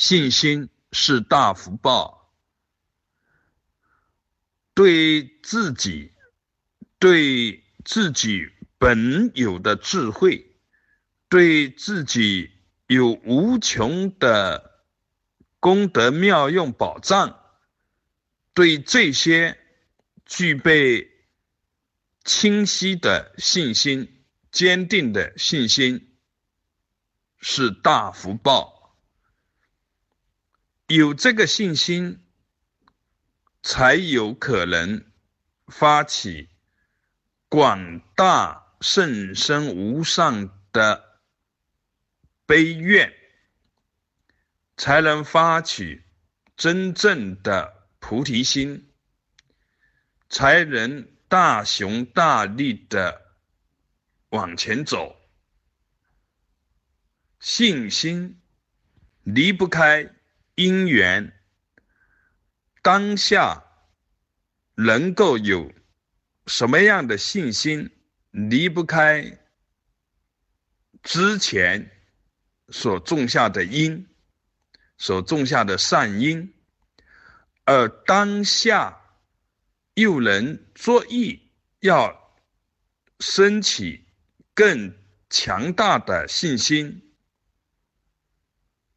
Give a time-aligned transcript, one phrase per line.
[0.00, 2.32] 信心是大福报，
[4.72, 6.14] 对自己、
[6.98, 10.56] 对自己本有的智慧，
[11.28, 12.50] 对自己
[12.86, 14.86] 有无穷的
[15.58, 17.38] 功德妙用宝藏，
[18.54, 19.58] 对这些
[20.24, 21.10] 具备
[22.24, 26.16] 清晰的信心、坚定的信心，
[27.38, 28.79] 是大福报。
[30.90, 32.20] 有这个信心，
[33.62, 35.04] 才有可能
[35.68, 36.48] 发起
[37.48, 41.20] 广大甚深无上的
[42.44, 43.14] 悲愿，
[44.76, 46.02] 才能发起
[46.56, 48.90] 真正的菩提心，
[50.28, 53.36] 才能大雄大力的
[54.30, 55.14] 往前走。
[57.38, 58.40] 信心
[59.22, 60.16] 离不开。
[60.60, 61.32] 因缘
[62.82, 63.64] 当下
[64.74, 65.72] 能够有
[66.46, 67.90] 什么样的信心，
[68.30, 69.38] 离不开
[71.02, 71.90] 之前
[72.68, 74.06] 所种下的因，
[74.98, 76.52] 所种下的善因，
[77.64, 79.00] 而当下
[79.94, 82.36] 又能作意要
[83.18, 84.04] 升起
[84.52, 84.94] 更
[85.30, 87.14] 强大的信心，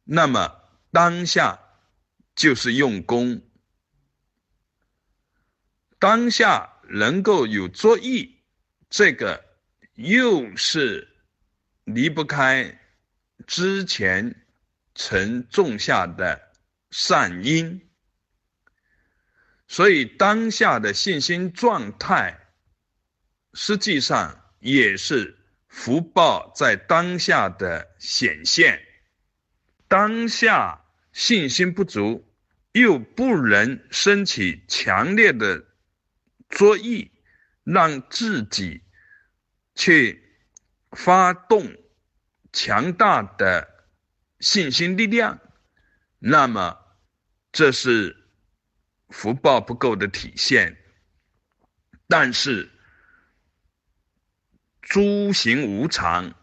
[0.04, 0.63] 那么。
[0.94, 1.58] 当下
[2.36, 3.42] 就是用功，
[5.98, 8.44] 当下能够有作意，
[8.88, 9.44] 这个
[9.94, 11.08] 又是
[11.82, 12.78] 离不开
[13.44, 14.46] 之前
[14.94, 16.52] 曾种下的
[16.92, 17.90] 善因，
[19.66, 22.38] 所以当下的信心状态，
[23.52, 28.80] 实际上也是福报在当下的显现，
[29.88, 30.82] 当下。
[31.14, 32.28] 信心不足，
[32.72, 35.64] 又不能升起强烈的
[36.48, 37.12] 作意，
[37.62, 38.82] 让自己
[39.76, 40.20] 去
[40.90, 41.76] 发动
[42.52, 43.86] 强大的
[44.40, 45.38] 信心力量，
[46.18, 46.76] 那么
[47.52, 48.28] 这是
[49.08, 50.76] 福报不够的体现。
[52.08, 52.68] 但是
[54.82, 56.34] 诸行无常，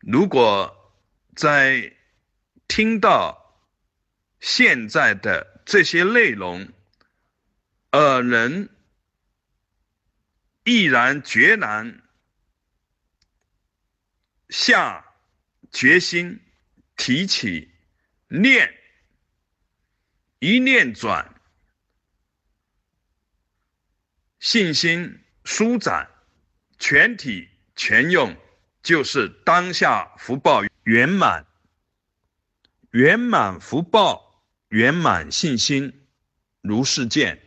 [0.00, 0.94] 如果
[1.34, 1.96] 在
[2.74, 3.60] 听到
[4.40, 6.72] 现在的这些内容，
[7.90, 8.70] 而能
[10.64, 12.02] 毅然决然
[14.48, 15.04] 下
[15.70, 16.40] 决心，
[16.96, 17.70] 提起
[18.28, 18.74] 念，
[20.38, 21.42] 一念转，
[24.40, 26.10] 信心舒展，
[26.78, 28.34] 全体全用，
[28.82, 31.46] 就是当下福报圆满。
[32.92, 35.94] 圆满福报，圆满信心，
[36.60, 37.40] 如是见。